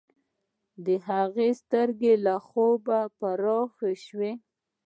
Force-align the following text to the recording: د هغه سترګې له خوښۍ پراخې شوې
د 0.85 0.87
هغه 1.07 1.45
سترګې 1.61 2.13
له 2.25 2.35
خوښۍ 2.47 3.01
پراخې 3.17 3.93
شوې 4.05 4.31